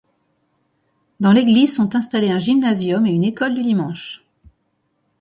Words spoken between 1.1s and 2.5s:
Dans l'église sont installés un